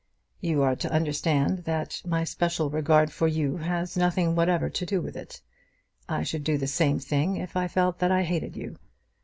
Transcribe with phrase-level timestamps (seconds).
[0.39, 4.99] You are to understand that my special regard for you has nothing whatever to do
[4.99, 5.43] with it.
[6.09, 8.79] I should do the same thing if I felt that I hated you."